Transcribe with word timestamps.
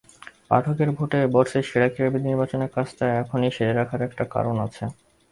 পাঠকের 0.49 0.89
ভোটে 0.97 1.19
বর্ষসেরা 1.33 1.87
ক্রীড়াবিদ 1.89 2.23
নির্বাচনের 2.25 2.73
কাজটা 2.75 3.05
এখনই 3.21 3.51
সেরে 3.55 3.73
রাখার 3.73 4.01
একটা 4.07 4.23
কারণ 4.33 4.55
আছে। 4.65 4.83